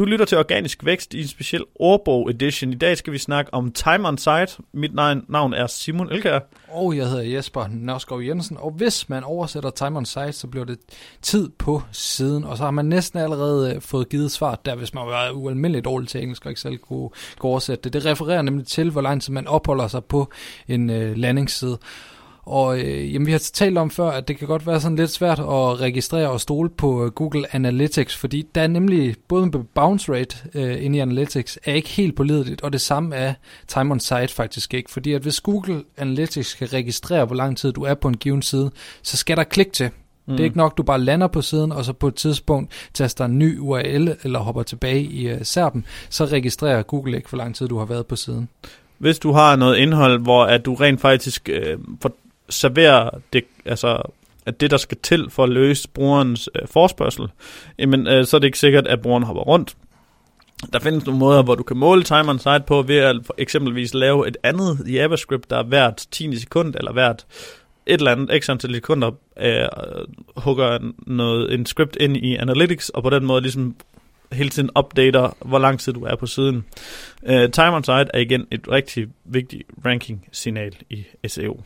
Du 0.00 0.04
lytter 0.04 0.24
til 0.24 0.38
Organisk 0.38 0.84
Vækst 0.84 1.14
i 1.14 1.20
en 1.20 1.28
speciel 1.28 1.64
ordbog 1.74 2.30
edition. 2.30 2.72
I 2.72 2.76
dag 2.76 2.96
skal 2.96 3.12
vi 3.12 3.18
snakke 3.18 3.54
om 3.54 3.72
time 3.72 4.08
on 4.08 4.18
site. 4.18 4.62
Mit 4.72 4.94
navn 5.28 5.54
er 5.54 5.66
Simon 5.66 6.12
Elkær. 6.12 6.38
Og 6.68 6.96
jeg 6.96 7.08
hedder 7.08 7.22
Jesper 7.22 7.66
Nørskov 7.70 8.22
Jensen. 8.22 8.56
Og 8.56 8.70
hvis 8.70 9.08
man 9.08 9.24
oversætter 9.24 9.70
time 9.70 9.96
on 9.96 10.04
site, 10.04 10.32
så 10.32 10.46
bliver 10.46 10.64
det 10.64 10.78
tid 11.22 11.48
på 11.58 11.82
siden. 11.92 12.44
Og 12.44 12.56
så 12.56 12.64
har 12.64 12.70
man 12.70 12.84
næsten 12.84 13.18
allerede 13.18 13.74
øh, 13.74 13.80
fået 13.80 14.08
givet 14.08 14.30
svar 14.30 14.60
der, 14.64 14.74
hvis 14.74 14.94
man 14.94 15.06
var 15.06 15.30
ualmindeligt 15.30 15.84
dårlig 15.84 16.08
til 16.08 16.22
engelsk 16.22 16.44
og 16.44 16.50
ikke 16.50 16.60
selv 16.60 16.78
kunne, 16.78 17.10
kunne 17.38 17.50
oversætte 17.50 17.82
det. 17.84 17.92
Det 17.92 18.06
refererer 18.06 18.42
nemlig 18.42 18.66
til, 18.66 18.90
hvor 18.90 19.00
lang 19.00 19.22
tid 19.22 19.32
man 19.32 19.46
opholder 19.46 19.88
sig 19.88 20.04
på 20.04 20.30
en 20.68 20.90
øh, 20.90 21.16
landingsside. 21.16 21.78
Og 22.42 22.78
øh, 22.80 23.14
jamen, 23.14 23.26
vi 23.26 23.32
har 23.32 23.38
talt 23.38 23.78
om 23.78 23.90
før, 23.90 24.10
at 24.10 24.28
det 24.28 24.38
kan 24.38 24.48
godt 24.48 24.66
være 24.66 24.80
sådan 24.80 24.96
lidt 24.96 25.10
svært 25.10 25.38
at 25.38 25.80
registrere 25.80 26.30
og 26.30 26.40
stole 26.40 26.68
på 26.68 27.04
øh, 27.04 27.10
Google 27.10 27.54
Analytics, 27.54 28.16
fordi 28.16 28.46
der 28.54 28.62
er 28.62 28.66
nemlig 28.66 29.14
både 29.28 29.46
med 29.46 29.64
bounce 29.74 30.12
rate 30.12 30.36
øh, 30.54 30.84
inde 30.84 30.98
i 30.98 31.00
Analytics 31.00 31.58
er 31.64 31.72
ikke 31.72 31.88
helt 31.88 32.16
pålideligt, 32.16 32.62
og 32.62 32.72
det 32.72 32.80
samme 32.80 33.16
er 33.16 33.34
time 33.68 33.92
on 33.92 34.00
site 34.00 34.28
faktisk 34.28 34.74
ikke. 34.74 34.90
Fordi 34.90 35.12
at 35.12 35.22
hvis 35.22 35.40
Google 35.40 35.82
Analytics 35.96 36.54
kan 36.54 36.72
registrere, 36.72 37.24
hvor 37.24 37.36
lang 37.36 37.56
tid 37.56 37.72
du 37.72 37.82
er 37.82 37.94
på 37.94 38.08
en 38.08 38.16
given 38.16 38.42
side, 38.42 38.70
så 39.02 39.16
skal 39.16 39.36
der 39.36 39.44
klik 39.44 39.72
til. 39.72 39.90
Mm. 40.26 40.32
Det 40.32 40.40
er 40.40 40.44
ikke 40.44 40.56
nok, 40.56 40.76
du 40.76 40.82
bare 40.82 41.00
lander 41.00 41.26
på 41.26 41.42
siden, 41.42 41.72
og 41.72 41.84
så 41.84 41.92
på 41.92 42.08
et 42.08 42.14
tidspunkt 42.14 42.72
taster 42.94 43.24
en 43.24 43.38
ny 43.38 43.58
URL, 43.58 44.16
eller 44.22 44.38
hopper 44.38 44.62
tilbage 44.62 45.02
i 45.02 45.32
uh, 45.32 45.38
serpen, 45.42 45.84
så 46.08 46.24
registrerer 46.24 46.82
Google 46.82 47.16
ikke, 47.16 47.28
hvor 47.28 47.38
lang 47.38 47.54
tid 47.54 47.68
du 47.68 47.78
har 47.78 47.84
været 47.84 48.06
på 48.06 48.16
siden. 48.16 48.48
Hvis 48.98 49.18
du 49.18 49.32
har 49.32 49.56
noget 49.56 49.76
indhold, 49.76 50.18
hvor 50.18 50.44
at 50.44 50.64
du 50.64 50.74
rent 50.74 51.00
faktisk 51.00 51.48
øh, 51.48 51.78
for, 52.02 52.12
serverer 52.50 53.10
det, 53.32 53.44
altså, 53.64 54.02
at 54.46 54.60
det, 54.60 54.70
der 54.70 54.76
skal 54.76 54.98
til 55.02 55.30
for 55.30 55.44
at 55.44 55.48
løse 55.48 55.88
brugerens 55.88 56.48
øh, 56.54 56.68
forspørgsel, 56.68 57.28
jamen, 57.78 58.06
øh, 58.06 58.26
så 58.26 58.36
er 58.36 58.38
det 58.38 58.46
ikke 58.46 58.58
sikkert, 58.58 58.86
at 58.86 59.00
brugeren 59.00 59.22
hopper 59.22 59.42
rundt. 59.42 59.76
Der 60.72 60.78
findes 60.78 61.06
nogle 61.06 61.18
måder, 61.18 61.42
hvor 61.42 61.54
du 61.54 61.62
kan 61.62 61.76
måle 61.76 62.02
time 62.02 62.30
on 62.30 62.38
site 62.38 62.62
på, 62.66 62.82
ved 62.82 62.96
at 62.96 63.16
for 63.26 63.34
eksempelvis 63.38 63.94
lave 63.94 64.28
et 64.28 64.36
andet 64.42 64.92
JavaScript, 64.92 65.50
der 65.50 65.58
er 65.58 65.62
hvert 65.62 66.06
10 66.10 66.38
sekund, 66.38 66.74
eller 66.74 66.92
hvert 66.92 67.26
et 67.86 67.98
eller 67.98 68.12
andet 68.12 68.44
x 68.44 68.48
antal 68.48 68.74
sekunder, 68.74 69.10
øh, 69.40 69.68
hugger 70.36 70.92
noget, 71.06 71.54
en 71.54 71.66
script 71.66 71.96
ind 72.00 72.16
i 72.16 72.36
Analytics, 72.36 72.88
og 72.88 73.02
på 73.02 73.10
den 73.10 73.24
måde 73.24 73.40
ligesom 73.40 73.76
hele 74.32 74.50
tiden 74.50 74.70
updater, 74.78 75.36
hvor 75.44 75.58
lang 75.58 75.80
tid 75.80 75.92
du 75.92 76.04
er 76.04 76.16
på 76.16 76.26
siden. 76.26 76.64
Øh, 77.26 77.44
uh, 77.44 77.50
time 77.50 77.72
on 77.72 77.84
site 77.84 78.06
er 78.14 78.18
igen 78.18 78.46
et 78.50 78.68
rigtig 78.68 79.08
vigtigt 79.24 79.62
ranking-signal 79.86 80.72
i 80.90 81.04
SEO. 81.26 81.60